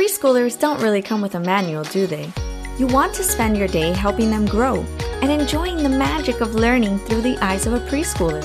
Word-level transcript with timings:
Preschoolers 0.00 0.58
don't 0.58 0.80
really 0.80 1.02
come 1.02 1.20
with 1.20 1.34
a 1.34 1.40
manual, 1.40 1.84
do 1.84 2.06
they? 2.06 2.32
You 2.78 2.86
want 2.86 3.12
to 3.16 3.22
spend 3.22 3.58
your 3.58 3.68
day 3.68 3.92
helping 3.92 4.30
them 4.30 4.46
grow 4.46 4.82
and 5.20 5.30
enjoying 5.30 5.76
the 5.76 5.90
magic 5.90 6.40
of 6.40 6.54
learning 6.54 7.00
through 7.00 7.20
the 7.20 7.36
eyes 7.44 7.66
of 7.66 7.74
a 7.74 7.80
preschooler. 7.80 8.42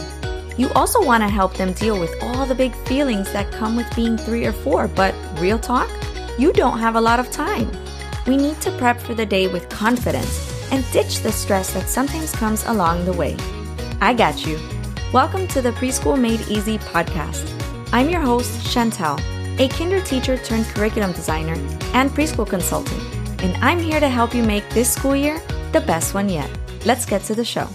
You 0.60 0.70
also 0.72 1.02
want 1.02 1.24
to 1.24 1.30
help 1.30 1.54
them 1.56 1.72
deal 1.72 1.98
with 1.98 2.14
all 2.22 2.46
the 2.46 2.56
big 2.56 2.76
feelings 2.88 3.32
that 3.32 3.54
come 3.54 3.78
with 3.78 3.96
being 3.96 4.18
three 4.18 4.46
or 4.46 4.52
four, 4.52 4.90
but 4.90 5.16
real 5.40 5.58
talk, 5.58 5.90
you 6.38 6.52
don't 6.52 6.80
have 6.80 6.98
a 6.98 7.02
lot 7.02 7.22
of 7.22 7.32
time. 7.32 7.72
We 8.28 8.36
need 8.36 8.60
to 8.60 8.78
prep 8.78 9.00
for 9.00 9.14
the 9.14 9.26
day 9.26 9.48
with 9.48 9.70
confidence 9.70 10.70
and 10.74 10.84
ditch 10.92 11.22
the 11.22 11.32
stress 11.32 11.74
that 11.74 11.88
sometimes 11.88 12.34
comes 12.34 12.66
along 12.66 13.06
the 13.06 13.14
way. 13.14 13.38
I 14.02 14.14
got 14.14 14.46
you. 14.46 14.60
Welcome 15.14 15.48
to 15.48 15.62
the 15.62 15.72
Preschool 15.72 16.20
Made 16.20 16.42
Easy 16.50 16.80
podcast. 16.80 17.50
I'm 17.94 18.10
your 18.10 18.20
host, 18.20 18.70
Chanty, 18.74 19.35
a 19.58 19.70
kinder 19.70 20.02
teacher 20.02 20.38
turned 20.38 20.66
curriculum 20.66 21.14
designer 21.14 21.54
and 21.94 22.12
preschool 22.12 22.48
consultant, 22.48 23.02
and 23.42 23.56
I'm 23.64 23.80
here 23.80 24.00
to 24.00 24.10
help 24.10 24.36
you 24.36 24.44
make 24.44 24.68
this 24.70 24.92
school 24.92 25.16
year 25.16 25.42
the 25.72 25.82
best 25.82 26.14
one 26.14 26.30
yet. 26.30 26.50
Let's 26.86 27.06
get 27.06 27.24
to 27.24 27.36
the 27.36 27.46
show. 27.46 27.68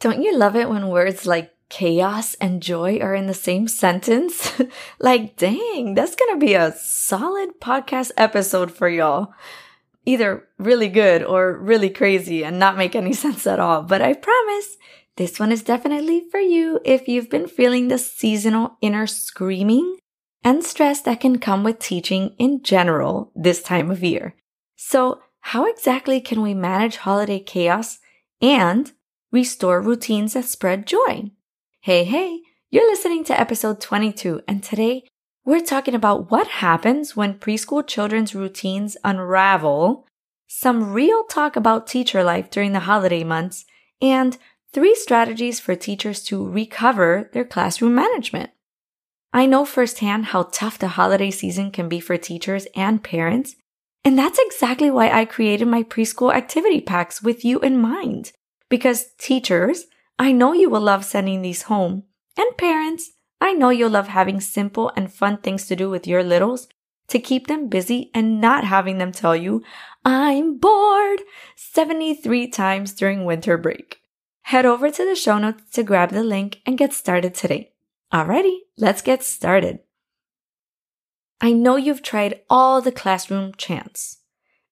Don't 0.00 0.22
you 0.22 0.36
love 0.36 0.56
it 0.56 0.68
when 0.68 0.88
words 0.88 1.26
like 1.26 1.54
chaos 1.68 2.34
and 2.34 2.62
joy 2.62 2.98
are 2.98 3.14
in 3.14 3.26
the 3.26 3.34
same 3.34 3.68
sentence? 3.68 4.52
like, 4.98 5.36
dang, 5.36 5.94
that's 5.94 6.16
gonna 6.16 6.38
be 6.38 6.54
a 6.54 6.72
solid 6.72 7.60
podcast 7.60 8.10
episode 8.16 8.72
for 8.72 8.88
y'all. 8.88 9.32
Either 10.04 10.48
really 10.58 10.88
good 10.88 11.22
or 11.22 11.56
really 11.56 11.88
crazy 11.88 12.42
and 12.44 12.58
not 12.58 12.76
make 12.76 12.96
any 12.96 13.12
sense 13.24 13.46
at 13.46 13.60
all. 13.60 13.82
But 13.82 14.02
I 14.02 14.14
promise 14.14 14.76
this 15.16 15.38
one 15.38 15.52
is 15.52 15.62
definitely 15.62 16.24
for 16.30 16.40
you 16.40 16.80
if 16.84 17.08
you've 17.08 17.30
been 17.30 17.46
feeling 17.46 17.88
the 17.88 17.98
seasonal 17.98 18.76
inner 18.80 19.06
screaming 19.06 19.98
and 20.42 20.64
stress 20.64 21.00
that 21.02 21.20
can 21.20 21.38
come 21.38 21.62
with 21.62 21.78
teaching 21.78 22.34
in 22.38 22.62
general 22.62 23.30
this 23.34 23.62
time 23.62 23.90
of 23.90 24.02
year. 24.02 24.34
So, 24.76 25.20
how 25.46 25.66
exactly 25.66 26.20
can 26.20 26.40
we 26.40 26.54
manage 26.54 26.96
holiday 26.96 27.40
chaos 27.40 27.98
and 28.40 28.92
restore 29.32 29.80
routines 29.80 30.34
that 30.34 30.44
spread 30.44 30.86
joy. 30.86 31.30
Hey, 31.80 32.04
hey, 32.04 32.40
you're 32.70 32.88
listening 32.88 33.24
to 33.24 33.40
episode 33.40 33.80
22, 33.80 34.42
and 34.46 34.62
today 34.62 35.04
we're 35.44 35.64
talking 35.64 35.94
about 35.94 36.30
what 36.30 36.46
happens 36.46 37.16
when 37.16 37.38
preschool 37.38 37.84
children's 37.84 38.34
routines 38.34 38.96
unravel, 39.02 40.06
some 40.46 40.92
real 40.92 41.24
talk 41.24 41.56
about 41.56 41.86
teacher 41.86 42.22
life 42.22 42.50
during 42.50 42.72
the 42.72 42.80
holiday 42.80 43.24
months, 43.24 43.64
and 44.00 44.36
three 44.72 44.94
strategies 44.94 45.60
for 45.60 45.74
teachers 45.74 46.22
to 46.24 46.48
recover 46.48 47.30
their 47.32 47.44
classroom 47.44 47.94
management. 47.94 48.50
I 49.32 49.46
know 49.46 49.64
firsthand 49.64 50.26
how 50.26 50.44
tough 50.44 50.78
the 50.78 50.88
holiday 50.88 51.30
season 51.30 51.70
can 51.70 51.88
be 51.88 52.00
for 52.00 52.16
teachers 52.16 52.66
and 52.74 53.02
parents, 53.02 53.56
and 54.04 54.18
that's 54.18 54.38
exactly 54.38 54.90
why 54.90 55.10
I 55.10 55.24
created 55.24 55.68
my 55.68 55.82
preschool 55.82 56.34
activity 56.34 56.80
packs 56.80 57.22
with 57.22 57.44
you 57.44 57.60
in 57.60 57.80
mind. 57.80 58.32
Because 58.68 59.12
teachers, 59.18 59.84
I 60.18 60.32
know 60.32 60.52
you 60.52 60.68
will 60.68 60.80
love 60.80 61.04
sending 61.04 61.42
these 61.42 61.62
home. 61.62 62.04
And 62.36 62.56
parents, 62.56 63.10
I 63.40 63.52
know 63.52 63.70
you'll 63.70 63.90
love 63.90 64.08
having 64.08 64.40
simple 64.40 64.90
and 64.96 65.12
fun 65.12 65.38
things 65.38 65.66
to 65.66 65.76
do 65.76 65.88
with 65.88 66.06
your 66.06 66.22
littles 66.22 66.68
to 67.08 67.18
keep 67.18 67.46
them 67.46 67.68
busy 67.68 68.10
and 68.14 68.40
not 68.40 68.64
having 68.64 68.98
them 68.98 69.12
tell 69.12 69.36
you, 69.36 69.62
I'm 70.04 70.58
bored 70.58 71.20
73 71.56 72.48
times 72.48 72.92
during 72.92 73.24
winter 73.24 73.58
break. 73.58 74.01
Head 74.42 74.66
over 74.66 74.90
to 74.90 75.04
the 75.04 75.14
show 75.14 75.38
notes 75.38 75.62
to 75.72 75.82
grab 75.82 76.10
the 76.10 76.22
link 76.22 76.60
and 76.66 76.78
get 76.78 76.92
started 76.92 77.34
today. 77.34 77.72
Alrighty, 78.12 78.58
let's 78.76 79.02
get 79.02 79.22
started. 79.22 79.80
I 81.40 81.52
know 81.52 81.76
you've 81.76 82.02
tried 82.02 82.40
all 82.50 82.80
the 82.80 82.92
classroom 82.92 83.52
chants. 83.56 84.18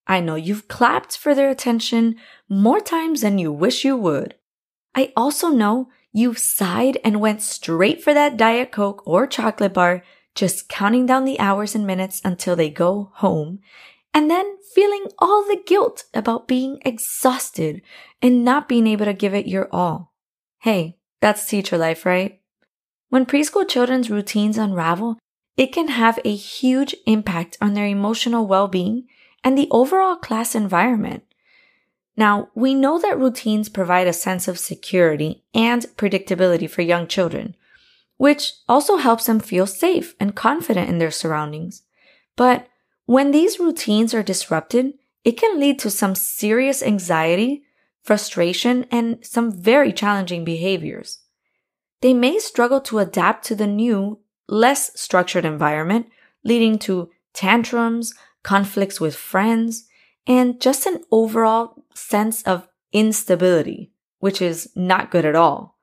I 0.06 0.20
know 0.20 0.34
you've 0.34 0.68
clapped 0.68 1.16
for 1.16 1.34
their 1.34 1.50
attention 1.50 2.16
more 2.48 2.80
times 2.80 3.22
than 3.22 3.38
you 3.38 3.53
wish 3.53 3.84
you 3.84 3.97
would. 3.97 4.34
I 4.94 5.12
also 5.16 5.48
know 5.48 5.88
you've 6.12 6.38
sighed 6.38 6.98
and 7.04 7.20
went 7.20 7.42
straight 7.42 8.03
for 8.03 8.12
that 8.12 8.36
Diet 8.36 8.72
Coke 8.72 9.03
or 9.06 9.26
chocolate 9.26 9.72
bar, 9.72 10.03
just 10.34 10.69
counting 10.69 11.06
down 11.06 11.25
the 11.25 11.38
hours 11.38 11.75
and 11.75 11.86
minutes 11.86 12.20
until 12.25 12.56
they 12.56 12.70
go 12.70 13.10
home, 13.14 13.60
and 14.12 14.31
then 14.31 14.56
feeling 14.75 15.06
all 15.19 15.43
the 15.44 15.60
guilt 15.65 16.04
about 16.15 16.48
being 16.48 16.81
exhausted 16.84 17.82
and 18.21 18.44
not 18.44 18.69
being 18.69 18.87
able 18.87 19.04
to 19.04 19.12
give 19.12 19.34
it 19.34 19.47
your 19.47 19.69
all. 19.72 20.12
Hey, 20.60 20.98
that's 21.21 21.47
teacher 21.47 21.78
life, 21.78 22.04
right? 22.04 22.41
When 23.09 23.26
preschool 23.26 23.69
children's 23.69 24.10
routines 24.10 24.59
unravel, 24.59 25.19
it 25.56 25.72
can 25.72 25.88
have 25.88 26.19
a 26.25 26.34
huge 26.34 26.94
impact 27.06 27.59
on 27.60 27.75
their 27.75 27.87
emotional 27.87 28.47
well-being 28.47 29.06
and 29.43 29.56
the 29.56 29.69
overall 29.71 30.16
class 30.16 30.54
environment. 30.54 31.25
Now, 32.16 32.48
we 32.54 32.75
know 32.75 32.98
that 32.98 33.19
routines 33.19 33.69
provide 33.69 34.06
a 34.06 34.12
sense 34.12 34.48
of 34.48 34.59
security 34.59 35.44
and 35.54 35.82
predictability 35.97 36.69
for 36.69 36.82
young 36.82 37.06
children, 37.06 37.56
which 38.16 38.54
also 38.69 38.97
helps 38.97 39.27
them 39.27 39.41
feel 39.41 39.66
safe 39.66 40.15
and 40.21 40.34
confident 40.34 40.88
in 40.88 40.98
their 40.98 41.10
surroundings. 41.10 41.82
But 42.37 42.69
when 43.10 43.32
these 43.32 43.59
routines 43.59 44.15
are 44.15 44.22
disrupted, 44.22 44.93
it 45.25 45.32
can 45.32 45.59
lead 45.59 45.81
to 45.81 45.91
some 45.91 46.15
serious 46.15 46.81
anxiety, 46.81 47.65
frustration, 48.04 48.87
and 48.88 49.19
some 49.26 49.50
very 49.50 49.93
challenging 49.93 50.44
behaviors. 50.44 51.19
They 52.03 52.15
may 52.15 52.38
struggle 52.38 52.81
to 52.82 53.00
adapt 53.00 53.44
to 53.47 53.56
the 53.56 53.66
new, 53.66 54.21
less 54.47 54.93
structured 54.94 55.44
environment, 55.44 56.06
leading 56.44 56.78
to 56.87 57.10
tantrums, 57.34 58.15
conflicts 58.44 59.00
with 59.00 59.16
friends, 59.16 59.88
and 60.25 60.60
just 60.60 60.87
an 60.87 61.03
overall 61.10 61.82
sense 61.92 62.44
of 62.44 62.69
instability, 62.92 63.91
which 64.21 64.41
is 64.41 64.71
not 64.77 65.10
good 65.10 65.25
at 65.25 65.34
all. 65.34 65.77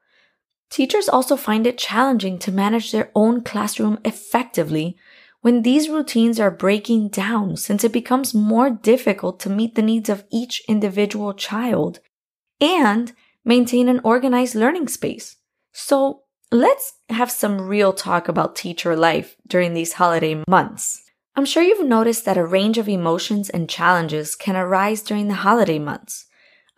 Teachers 0.70 1.10
also 1.10 1.36
find 1.36 1.68
it 1.68 1.78
challenging 1.78 2.40
to 2.40 2.54
manage 2.54 2.94
their 2.94 3.12
own 3.14 3.42
classroom 3.42 4.00
effectively 4.06 4.96
when 5.42 5.62
these 5.62 5.90
routines 5.90 6.40
are 6.40 6.52
breaking 6.52 7.10
down 7.10 7.56
since 7.56 7.84
it 7.84 7.94
becomes 7.94 8.34
more 8.34 8.70
difficult 8.70 9.40
to 9.40 9.50
meet 9.50 9.76
the 9.76 9.82
needs 9.82 10.10
of 10.10 10.26
each 10.32 10.62
individual 10.68 11.34
child 11.34 12.00
and 12.60 13.14
maintain 13.46 13.88
an 13.88 14.02
organized 14.04 14.56
learning 14.56 14.88
space. 14.88 15.38
So 15.72 16.24
let's 16.52 16.94
have 17.10 17.32
some 17.32 17.62
real 17.62 17.94
talk 17.94 18.28
about 18.28 18.56
teacher 18.56 18.96
life 18.96 19.36
during 19.48 19.74
these 19.74 19.94
holiday 19.94 20.44
months. 20.48 21.04
I'm 21.36 21.46
sure 21.46 21.62
you've 21.62 21.86
noticed 21.86 22.26
that 22.26 22.38
a 22.38 22.46
range 22.46 22.80
of 22.80 22.90
emotions 22.90 23.50
and 23.50 23.70
challenges 23.70 24.36
can 24.36 24.56
arise 24.56 25.04
during 25.04 25.28
the 25.28 25.36
holiday 25.36 25.78
months. 25.78 26.26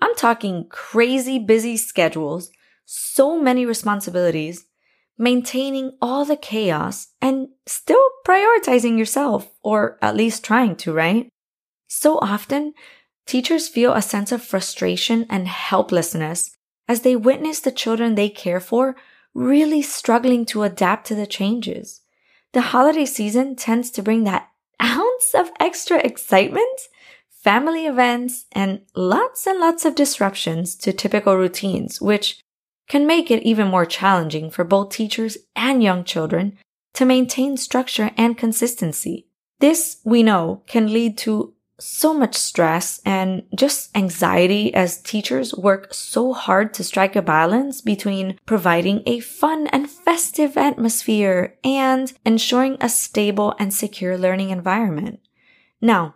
I'm 0.02 0.16
talking 0.16 0.68
crazy 0.70 1.40
busy 1.40 1.78
schedules, 1.78 2.52
so 2.86 3.40
many 3.40 3.66
responsibilities, 3.66 4.66
maintaining 5.20 5.92
all 6.02 6.24
the 6.24 6.38
chaos, 6.38 7.10
and 7.22 7.50
still 7.68 8.04
prioritizing 8.26 8.98
yourself, 8.98 9.52
or 9.62 10.00
at 10.02 10.16
least 10.16 10.44
trying 10.44 10.76
to, 10.78 10.94
right? 10.94 11.30
So 11.88 12.18
often, 12.20 12.74
teachers 13.28 13.68
feel 13.68 13.94
a 13.94 14.02
sense 14.02 14.32
of 14.32 14.42
frustration 14.42 15.26
and 15.30 15.48
helplessness 15.48 16.56
as 16.88 17.02
they 17.02 17.16
witness 17.16 17.60
the 17.60 17.72
children 17.72 18.16
they 18.16 18.30
care 18.30 18.62
for 18.62 18.96
really 19.34 19.82
struggling 19.82 20.46
to 20.46 20.64
adapt 20.64 21.06
to 21.08 21.16
the 21.16 21.28
changes. 21.28 22.02
The 22.54 22.62
holiday 22.62 23.06
season 23.06 23.56
tends 23.56 23.92
to 23.92 24.02
bring 24.02 24.24
that 24.24 24.50
ounce 24.82 25.36
of 25.36 25.52
extra 25.60 25.98
excitement, 25.98 26.80
family 27.30 27.86
events, 27.86 28.46
and 28.54 28.82
lots 28.96 29.46
and 29.46 29.60
lots 29.60 29.84
of 29.84 29.96
disruptions 29.96 30.76
to 30.78 30.94
typical 30.94 31.36
routines, 31.36 32.02
which 32.02 32.40
can 32.90 33.08
make 33.08 33.32
it 33.32 33.44
even 33.44 33.68
more 33.68 33.86
challenging 33.86 34.50
for 34.50 34.66
both 34.66 34.90
teachers 34.90 35.38
and 35.56 35.82
young 35.82 36.04
children 36.04 36.58
to 36.96 37.06
maintain 37.06 37.56
structure 37.56 38.12
and 38.18 38.38
consistency. 38.38 39.28
This, 39.60 40.02
we 40.04 40.24
know, 40.24 40.64
can 40.68 40.92
lead 40.92 41.18
to 41.20 41.54
so 41.80 42.14
much 42.14 42.36
stress 42.36 43.00
and 43.06 43.44
just 43.56 43.96
anxiety 43.96 44.74
as 44.74 45.02
teachers 45.02 45.54
work 45.54 45.94
so 45.94 46.34
hard 46.34 46.74
to 46.74 46.84
strike 46.84 47.16
a 47.16 47.22
balance 47.22 47.80
between 47.80 48.38
providing 48.46 49.02
a 49.06 49.20
fun 49.22 49.68
and 49.68 49.90
festive 49.90 50.58
atmosphere 50.58 51.58
and 51.64 52.12
ensuring 52.26 52.76
a 52.82 52.90
stable 52.90 53.56
and 53.60 53.74
secure 53.74 54.18
learning 54.18 54.50
environment. 54.50 55.22
Now, 55.80 56.16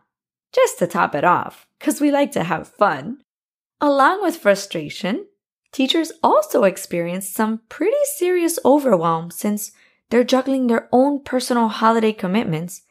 just 0.52 0.80
to 0.80 0.88
top 0.88 1.16
it 1.16 1.24
off, 1.24 1.66
because 1.80 2.02
we 2.02 2.12
like 2.12 2.34
to 2.34 2.44
have 2.44 2.68
fun, 2.68 3.22
along 3.80 4.22
with 4.22 4.36
frustration, 4.38 5.28
teachers 5.74 6.12
also 6.24 6.64
experience 6.64 7.28
some 7.28 7.62
pretty 7.68 7.98
serious 8.16 8.60
overwhelm 8.64 9.32
since 9.32 9.72
they're 10.10 10.24
juggling 10.24 10.68
their 10.68 10.88
own 10.92 11.22
personal 11.24 11.68
holiday 11.68 12.14
commitments 12.14 12.84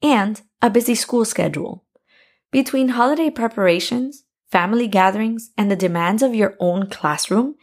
and 0.00 0.40
a 0.62 0.70
busy 0.70 0.94
school 0.94 1.24
schedule. 1.24 1.84
Between 2.50 2.90
holiday 2.90 3.28
preparations, 3.28 4.24
family 4.50 4.86
gatherings, 4.86 5.50
and 5.58 5.70
the 5.70 5.76
demands 5.76 6.22
of 6.22 6.34
your 6.34 6.56
own 6.60 6.86
classroom, 6.86 7.56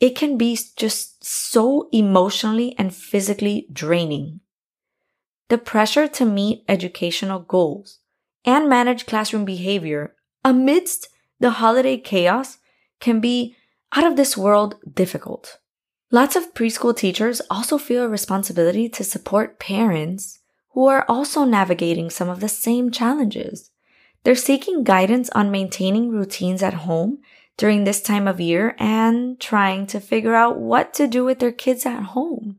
it 0.00 0.16
can 0.16 0.38
be 0.38 0.58
just 0.76 1.24
so 1.24 1.88
emotionally 1.92 2.74
and 2.78 2.94
physically 2.94 3.66
draining. 3.72 4.40
the 5.48 5.58
pressure 5.58 6.08
to 6.08 6.24
meet 6.24 6.64
educational 6.66 7.40
goals 7.40 7.98
and 8.44 8.68
manage 8.70 9.04
classroom 9.04 9.44
behavior 9.44 10.14
amidst 10.44 11.08
the 11.40 11.50
holiday 11.50 11.98
chaos 11.98 12.56
can 13.00 13.20
be 13.20 13.54
out 13.94 14.04
of 14.04 14.16
this 14.16 14.36
world 14.36 14.76
difficult. 14.94 15.58
Lots 16.10 16.36
of 16.36 16.54
preschool 16.54 16.96
teachers 16.96 17.40
also 17.50 17.78
feel 17.78 18.04
a 18.04 18.08
responsibility 18.08 18.88
to 18.90 19.04
support 19.04 19.58
parents 19.58 20.40
who 20.70 20.86
are 20.86 21.04
also 21.08 21.44
navigating 21.44 22.10
some 22.10 22.28
of 22.28 22.40
the 22.40 22.48
same 22.48 22.90
challenges. 22.90 23.70
They're 24.24 24.34
seeking 24.34 24.84
guidance 24.84 25.30
on 25.30 25.50
maintaining 25.50 26.10
routines 26.10 26.62
at 26.62 26.74
home 26.74 27.18
during 27.56 27.84
this 27.84 28.00
time 28.00 28.26
of 28.26 28.40
year 28.40 28.74
and 28.78 29.38
trying 29.40 29.86
to 29.88 30.00
figure 30.00 30.34
out 30.34 30.58
what 30.58 30.94
to 30.94 31.06
do 31.06 31.24
with 31.24 31.38
their 31.38 31.52
kids 31.52 31.84
at 31.84 32.02
home. 32.02 32.58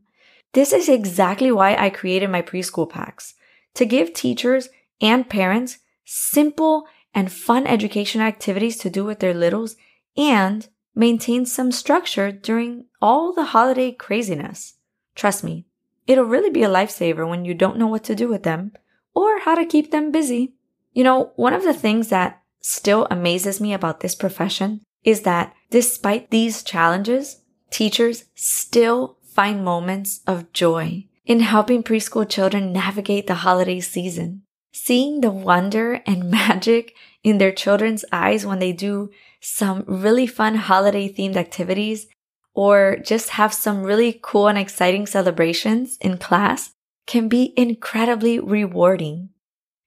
This 0.52 0.72
is 0.72 0.88
exactly 0.88 1.50
why 1.50 1.74
I 1.74 1.90
created 1.90 2.30
my 2.30 2.42
preschool 2.42 2.88
packs 2.88 3.34
to 3.74 3.84
give 3.84 4.12
teachers 4.12 4.68
and 5.00 5.28
parents 5.28 5.78
simple 6.04 6.86
and 7.12 7.32
fun 7.32 7.66
education 7.66 8.20
activities 8.20 8.76
to 8.78 8.90
do 8.90 9.04
with 9.04 9.18
their 9.18 9.34
littles 9.34 9.76
and 10.16 10.68
maintain 10.94 11.46
some 11.46 11.72
structure 11.72 12.30
during 12.30 12.86
all 13.00 13.32
the 13.32 13.44
holiday 13.44 13.92
craziness. 13.92 14.74
Trust 15.14 15.44
me, 15.44 15.66
it'll 16.06 16.24
really 16.24 16.50
be 16.50 16.62
a 16.62 16.68
lifesaver 16.68 17.28
when 17.28 17.44
you 17.44 17.54
don't 17.54 17.78
know 17.78 17.86
what 17.86 18.04
to 18.04 18.14
do 18.14 18.28
with 18.28 18.42
them 18.42 18.72
or 19.14 19.40
how 19.40 19.54
to 19.54 19.64
keep 19.64 19.90
them 19.90 20.10
busy. 20.10 20.54
You 20.92 21.04
know, 21.04 21.32
one 21.36 21.52
of 21.52 21.64
the 21.64 21.74
things 21.74 22.08
that 22.08 22.42
still 22.60 23.06
amazes 23.10 23.60
me 23.60 23.72
about 23.74 24.00
this 24.00 24.14
profession 24.14 24.80
is 25.02 25.22
that 25.22 25.54
despite 25.70 26.30
these 26.30 26.62
challenges, 26.62 27.42
teachers 27.70 28.24
still 28.34 29.18
find 29.22 29.64
moments 29.64 30.20
of 30.26 30.52
joy 30.52 31.06
in 31.26 31.40
helping 31.40 31.82
preschool 31.82 32.28
children 32.28 32.72
navigate 32.72 33.26
the 33.26 33.34
holiday 33.34 33.80
season. 33.80 34.42
Seeing 34.72 35.20
the 35.20 35.30
wonder 35.30 36.02
and 36.06 36.30
magic 36.30 36.94
in 37.24 37.38
their 37.38 37.50
children's 37.50 38.04
eyes 38.12 38.46
when 38.46 38.60
they 38.60 38.72
do 38.72 39.10
some 39.40 39.82
really 39.88 40.26
fun 40.26 40.54
holiday 40.54 41.12
themed 41.12 41.36
activities 41.36 42.06
or 42.52 42.96
just 43.02 43.30
have 43.30 43.52
some 43.52 43.82
really 43.82 44.20
cool 44.22 44.46
and 44.46 44.58
exciting 44.58 45.06
celebrations 45.06 45.96
in 46.00 46.18
class 46.18 46.72
can 47.06 47.28
be 47.28 47.52
incredibly 47.56 48.38
rewarding. 48.38 49.30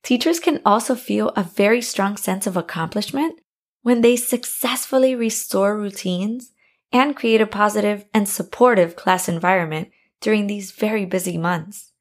Teachers 0.04 0.40
can 0.40 0.62
also 0.66 0.96
feel 0.96 1.30
a 1.30 1.44
very 1.44 1.82
strong 1.82 2.18
sense 2.18 2.46
of 2.46 2.58
accomplishment 2.58 3.40
when 3.84 4.02
they 4.02 4.16
successfully 4.16 5.16
restore 5.16 5.78
routines 5.78 6.52
and 6.92 7.16
create 7.16 7.42
a 7.42 7.48
positive 7.48 8.06
and 8.14 8.28
supportive 8.28 8.96
class 8.96 9.30
environment 9.30 9.90
during 10.22 10.48
these 10.48 10.72
very 10.72 11.06
busy 11.06 11.38
months. 11.38 11.92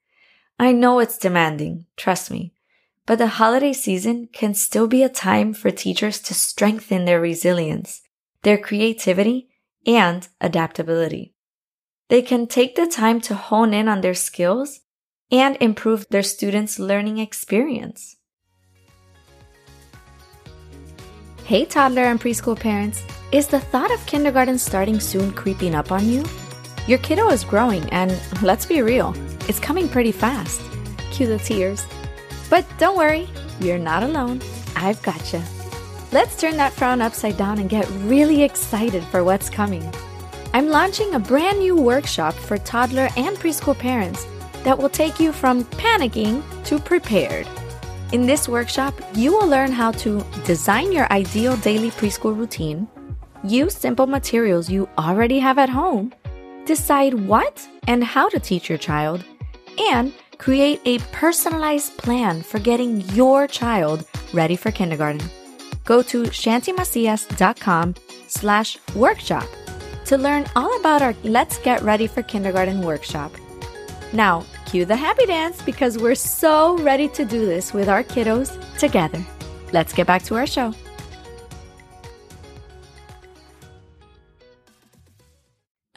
I 0.59 0.73
know 0.73 1.01
it's 1.01 1.19
demanding, 1.19 1.87
trust 1.97 2.31
me, 2.31 2.55
but 3.07 3.19
the 3.19 3.29
holiday 3.29 3.73
season 3.73 4.29
can 4.33 4.53
still 4.53 4.89
be 4.89 5.03
a 5.03 5.09
time 5.09 5.55
for 5.55 5.71
teachers 5.71 6.21
to 6.21 6.35
strengthen 6.35 7.05
their 7.05 7.21
resilience, 7.21 8.03
their 8.43 8.59
creativity, 8.59 9.49
and 9.87 10.29
adaptability. 10.41 11.33
They 12.09 12.21
can 12.21 12.47
take 12.47 12.75
the 12.75 12.87
time 12.87 13.21
to 13.23 13.35
hone 13.35 13.73
in 13.73 13.89
on 13.89 14.01
their 14.01 14.15
skills 14.15 14.81
and 15.31 15.57
improve 15.61 16.07
their 16.11 16.23
students' 16.23 16.79
learning 16.79 17.19
experience. 17.19 18.17
Hey, 21.45 21.65
toddler 21.65 22.03
and 22.03 22.21
preschool 22.21 22.59
parents. 22.59 23.05
Is 23.31 23.47
the 23.47 23.61
thought 23.61 23.93
of 23.93 24.05
kindergarten 24.07 24.59
starting 24.59 24.99
soon 24.99 25.33
creeping 25.33 25.77
up 25.77 25.93
on 25.93 26.09
you? 26.09 26.25
Your 26.89 26.99
kiddo 26.99 27.29
is 27.31 27.45
growing, 27.45 27.89
and 27.91 28.21
let's 28.43 28.67
be 28.67 28.83
real, 28.83 29.15
it's 29.49 29.61
coming 29.61 29.89
pretty 29.89 30.13
fast. 30.13 30.61
Cue 31.13 31.27
the 31.27 31.39
tears. 31.39 31.85
But 32.49 32.67
don't 32.79 32.97
worry, 32.97 33.29
you're 33.61 33.79
not 33.79 34.03
alone. 34.03 34.41
I've 34.77 35.03
got 35.03 35.19
gotcha. 35.19 35.43
Let's 36.13 36.41
turn 36.41 36.57
that 36.57 36.73
frown 36.73 37.03
upside 37.03 37.37
down 37.37 37.59
and 37.59 37.69
get 37.69 37.89
really 38.05 38.43
excited 38.43 39.03
for 39.05 39.25
what's 39.25 39.51
coming. 39.51 39.93
I'm 40.55 40.69
launching 40.69 41.15
a 41.15 41.19
brand 41.19 41.59
new 41.59 41.77
workshop 41.77 42.33
for 42.33 42.59
toddler 42.59 43.09
and 43.17 43.37
preschool 43.37 43.77
parents 43.77 44.27
that 44.63 44.79
will 44.79 44.89
take 44.89 45.21
you 45.21 45.33
from 45.33 45.65
panicking 45.65 46.43
to 46.65 46.79
prepared. 46.79 47.47
In 48.13 48.25
this 48.25 48.49
workshop, 48.49 48.95
you 49.15 49.33
will 49.33 49.49
learn 49.49 49.73
how 49.73 49.91
to 49.93 50.25
design 50.45 50.93
your 50.93 51.13
ideal 51.13 51.57
daily 51.59 51.91
preschool 51.91 52.37
routine, 52.37 52.87
use 53.43 53.75
simple 53.75 54.07
materials 54.07 54.71
you 54.71 54.89
already 54.97 55.41
have 55.41 55.59
at 55.59 55.69
home, 55.69 56.13
decide 56.65 57.15
what 57.15 57.69
and 57.89 58.03
how 58.03 58.29
to 58.29 58.39
teach 58.39 58.69
your 58.69 58.79
child, 58.79 59.25
and 59.91 60.13
create 60.39 60.81
a 60.85 60.99
personalized 61.13 61.97
plan 61.99 62.43
for 62.43 62.59
getting 62.59 63.01
your 63.11 63.47
child 63.47 64.05
ready 64.33 64.57
for 64.57 64.71
kindergarten. 64.71 65.23
Go 65.85 66.03
to 66.03 66.25
chantymacias.com 66.25 67.95
slash 68.27 68.79
workshop 68.95 69.49
to 70.07 70.17
learn 70.17 70.47
all 70.55 70.79
about 70.79 71.03
our 71.03 71.15
Let's 71.25 71.59
Get 71.59 71.83
Ready 71.83 72.07
for 72.07 72.23
Kindergarten 72.23 72.83
workshop. 72.83 73.33
Now, 74.13 74.45
cue 74.67 74.85
the 74.85 74.97
happy 74.97 75.27
dance 75.27 75.63
because 75.63 75.99
we're 75.99 76.15
so 76.15 76.79
ready 76.79 77.09
to 77.09 77.25
do 77.25 77.45
this 77.45 77.73
with 77.73 77.89
our 77.89 78.05
kiddos 78.05 78.57
together. 78.79 79.25
Let's 79.73 79.93
get 79.93 80.07
back 80.07 80.23
to 80.25 80.37
our 80.37 80.47
show. 80.47 80.73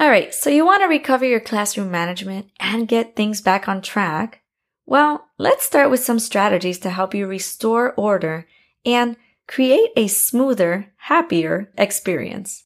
All 0.10 0.14
right, 0.14 0.34
so 0.34 0.50
you 0.50 0.66
want 0.66 0.82
to 0.82 0.88
recover 0.88 1.24
your 1.24 1.40
classroom 1.40 1.92
management 1.92 2.48
and 2.60 2.88
get 2.88 3.16
things 3.16 3.42
back 3.42 3.70
on 3.70 3.80
track? 3.80 4.42
Well, 4.88 5.28
let's 5.38 5.64
start 5.64 5.92
with 5.92 6.00
some 6.00 6.18
strategies 6.18 6.80
to 6.80 6.90
help 6.90 7.14
you 7.14 7.28
restore 7.28 7.94
order 7.94 8.48
and 8.84 9.18
create 9.48 9.92
a 9.96 10.08
smoother, 10.08 10.92
happier 10.98 11.72
experience. 11.78 12.64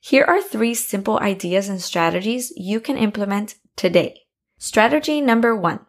Here 0.00 0.24
are 0.24 0.42
three 0.42 0.74
simple 0.74 1.20
ideas 1.20 1.68
and 1.68 1.80
strategies 1.80 2.52
you 2.56 2.80
can 2.80 2.96
implement 2.96 3.54
today. 3.76 4.22
Strategy 4.58 5.20
number 5.20 5.54
one. 5.54 5.86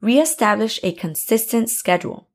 Reestablish 0.00 0.80
a 0.82 0.90
consistent 0.94 1.70
schedule. 1.70 2.28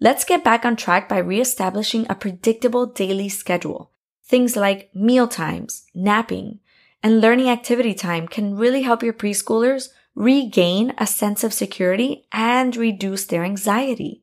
Let's 0.00 0.24
get 0.24 0.42
back 0.42 0.64
on 0.64 0.74
track 0.74 1.08
by 1.08 1.18
reestablishing 1.18 2.06
a 2.08 2.16
predictable 2.16 2.86
daily 2.86 3.28
schedule. 3.28 3.92
Things 4.24 4.56
like 4.56 4.90
meal 4.96 5.28
times, 5.28 5.84
napping, 5.94 6.58
and 7.02 7.20
learning 7.20 7.48
activity 7.48 7.94
time 7.94 8.28
can 8.28 8.56
really 8.56 8.82
help 8.82 9.02
your 9.02 9.12
preschoolers 9.12 9.88
regain 10.14 10.92
a 10.98 11.06
sense 11.06 11.44
of 11.44 11.54
security 11.54 12.26
and 12.32 12.76
reduce 12.76 13.24
their 13.26 13.44
anxiety. 13.44 14.22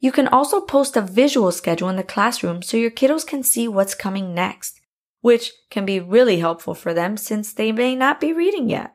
You 0.00 0.12
can 0.12 0.28
also 0.28 0.60
post 0.60 0.96
a 0.96 1.02
visual 1.02 1.52
schedule 1.52 1.88
in 1.88 1.96
the 1.96 2.02
classroom 2.02 2.62
so 2.62 2.76
your 2.76 2.90
kiddos 2.90 3.26
can 3.26 3.42
see 3.42 3.66
what's 3.66 3.94
coming 3.94 4.34
next, 4.34 4.80
which 5.20 5.52
can 5.70 5.84
be 5.84 6.00
really 6.00 6.38
helpful 6.38 6.74
for 6.74 6.94
them 6.94 7.16
since 7.16 7.52
they 7.52 7.72
may 7.72 7.94
not 7.96 8.20
be 8.20 8.32
reading 8.32 8.70
yet. 8.70 8.94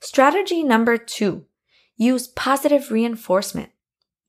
Strategy 0.00 0.62
number 0.62 0.96
two, 0.96 1.46
use 1.96 2.28
positive 2.28 2.90
reinforcement. 2.90 3.70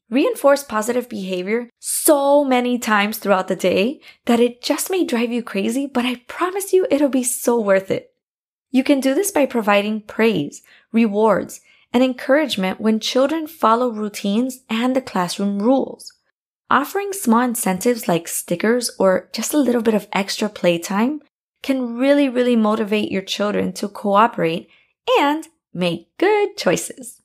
Reinforce 0.10 0.64
positive 0.64 1.08
behavior 1.08 1.70
so 1.78 2.44
many 2.44 2.80
times 2.80 3.20
throughout 3.20 3.48
the 3.48 3.56
day 3.56 4.02
that 4.26 4.40
it 4.40 4.64
just 4.64 4.90
may 4.90 5.06
drive 5.06 5.32
you 5.32 5.44
crazy, 5.44 5.86
but 5.86 6.06
I 6.06 6.24
promise 6.28 6.74
you 6.74 6.88
it'll 6.90 7.10
be 7.10 7.24
so 7.24 7.60
worth 7.60 7.92
it. 7.92 8.09
You 8.72 8.84
can 8.84 9.00
do 9.00 9.14
this 9.14 9.32
by 9.32 9.46
providing 9.46 10.02
praise, 10.02 10.62
rewards, 10.92 11.62
and 11.92 12.04
encouragement 12.04 12.80
when 12.80 13.00
children 13.00 13.48
follow 13.48 13.90
routines 13.90 14.60
and 14.70 14.96
the 14.96 15.02
classroom 15.02 15.60
rules. 15.60 16.14
Offering 16.70 17.14
small 17.14 17.42
incentives 17.42 18.08
like 18.08 18.28
stickers 18.28 18.92
or 19.00 19.30
just 19.34 19.54
a 19.54 19.58
little 19.58 19.82
bit 19.82 19.96
of 19.96 20.08
extra 20.14 20.50
playtime 20.50 21.22
can 21.64 21.98
really, 21.98 22.30
really 22.30 22.56
motivate 22.56 23.12
your 23.12 23.24
children 23.24 23.74
to 23.74 23.88
cooperate 23.88 24.70
and 25.18 25.48
Make 25.74 26.18
good 26.18 26.58
choices. 26.58 27.22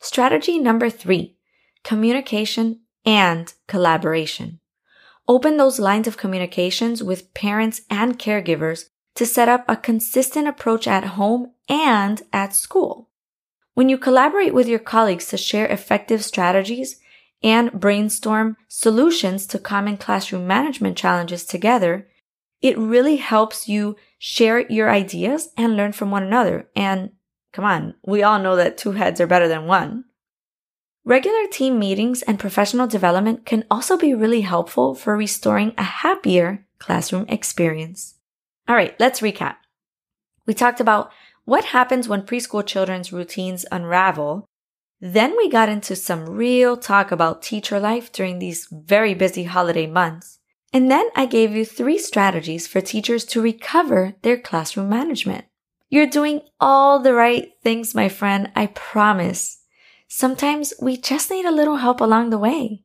Strategy 0.00 0.58
number 0.58 0.88
three, 0.88 1.36
communication 1.82 2.82
and 3.04 3.52
collaboration. 3.66 4.60
Open 5.26 5.56
those 5.56 5.80
lines 5.80 6.06
of 6.06 6.16
communications 6.16 7.02
with 7.02 7.34
parents 7.34 7.82
and 7.90 8.16
caregivers 8.16 8.90
to 9.18 9.26
set 9.26 9.48
up 9.48 9.64
a 9.66 9.74
consistent 9.74 10.46
approach 10.46 10.86
at 10.86 11.18
home 11.18 11.50
and 11.68 12.22
at 12.32 12.54
school. 12.54 13.08
When 13.74 13.88
you 13.88 13.98
collaborate 13.98 14.54
with 14.54 14.68
your 14.68 14.78
colleagues 14.78 15.26
to 15.30 15.36
share 15.36 15.66
effective 15.66 16.24
strategies 16.24 17.00
and 17.42 17.72
brainstorm 17.72 18.56
solutions 18.68 19.48
to 19.48 19.58
common 19.58 19.96
classroom 19.96 20.46
management 20.46 20.96
challenges 20.96 21.44
together, 21.44 22.06
it 22.62 22.78
really 22.78 23.16
helps 23.16 23.68
you 23.68 23.96
share 24.20 24.60
your 24.70 24.88
ideas 24.88 25.48
and 25.56 25.76
learn 25.76 25.90
from 25.90 26.12
one 26.12 26.22
another 26.22 26.68
and 26.76 27.10
Come 27.52 27.64
on, 27.64 27.94
we 28.06 28.22
all 28.22 28.38
know 28.38 28.54
that 28.54 28.78
two 28.78 28.92
heads 28.92 29.20
are 29.20 29.26
better 29.26 29.48
than 29.48 29.66
one. 29.66 30.04
Regular 31.04 31.48
team 31.50 31.78
meetings 31.78 32.22
and 32.22 32.38
professional 32.38 32.86
development 32.86 33.46
can 33.46 33.64
also 33.68 33.96
be 33.96 34.14
really 34.14 34.42
helpful 34.42 34.94
for 34.94 35.16
restoring 35.16 35.72
a 35.76 35.82
happier 35.82 36.66
classroom 36.78 37.24
experience. 37.28 38.17
All 38.68 38.74
right, 38.74 38.94
let's 39.00 39.20
recap. 39.20 39.56
We 40.46 40.54
talked 40.54 40.80
about 40.80 41.10
what 41.44 41.64
happens 41.64 42.06
when 42.08 42.22
preschool 42.22 42.66
children's 42.66 43.12
routines 43.12 43.64
unravel 43.72 44.46
Then 45.00 45.36
we 45.36 45.48
got 45.48 45.68
into 45.68 45.94
some 45.94 46.26
real 46.28 46.76
talk 46.76 47.12
about 47.12 47.40
teacher 47.42 47.78
life 47.78 48.10
during 48.10 48.38
these 48.38 48.66
very 48.70 49.14
busy 49.14 49.44
holiday 49.44 49.86
months. 49.86 50.40
And 50.72 50.90
then 50.90 51.08
I 51.14 51.24
gave 51.26 51.52
you 51.52 51.64
three 51.64 51.98
strategies 51.98 52.66
for 52.66 52.80
teachers 52.80 53.24
to 53.26 53.40
recover 53.40 54.14
their 54.22 54.36
classroom 54.36 54.88
management. 54.88 55.44
You're 55.88 56.08
doing 56.08 56.42
all 56.60 56.98
the 56.98 57.14
right 57.14 57.52
things, 57.62 57.94
my 57.94 58.08
friend, 58.08 58.50
I 58.54 58.66
promise. 58.66 59.62
Sometimes 60.08 60.74
we 60.82 60.96
just 60.96 61.30
need 61.30 61.46
a 61.46 61.52
little 61.52 61.76
help 61.76 62.00
along 62.00 62.30
the 62.30 62.38
way. 62.38 62.82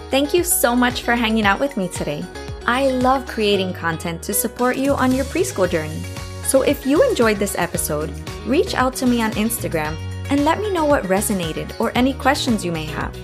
Thank 0.09 0.33
you 0.33 0.43
so 0.43 0.75
much 0.75 1.03
for 1.03 1.15
hanging 1.15 1.45
out 1.45 1.59
with 1.59 1.77
me 1.77 1.87
today. 1.89 2.25
I 2.65 2.87
love 2.87 3.27
creating 3.27 3.73
content 3.73 4.23
to 4.23 4.33
support 4.33 4.77
you 4.77 4.93
on 4.93 5.11
your 5.11 5.25
preschool 5.25 5.69
journey. 5.69 6.01
So 6.43 6.63
if 6.63 6.85
you 6.85 7.07
enjoyed 7.07 7.37
this 7.37 7.57
episode, 7.57 8.11
reach 8.45 8.73
out 8.73 8.95
to 8.95 9.05
me 9.05 9.21
on 9.21 9.31
Instagram 9.33 9.95
and 10.29 10.43
let 10.43 10.59
me 10.59 10.71
know 10.71 10.85
what 10.85 11.03
resonated 11.03 11.79
or 11.79 11.91
any 11.95 12.13
questions 12.13 12.65
you 12.65 12.71
may 12.71 12.85
have. 12.85 13.15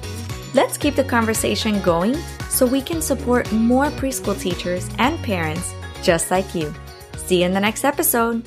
Let's 0.53 0.77
keep 0.77 0.95
the 0.95 1.03
conversation 1.03 1.81
going 1.81 2.15
so 2.47 2.67
we 2.67 2.81
can 2.81 3.01
support 3.01 3.51
more 3.51 3.87
preschool 3.87 4.39
teachers 4.39 4.87
and 4.99 5.17
parents 5.23 5.73
just 6.03 6.29
like 6.29 6.53
you. 6.53 6.71
See 7.15 7.39
you 7.39 7.45
in 7.45 7.53
the 7.53 7.59
next 7.59 7.83
episode. 7.83 8.45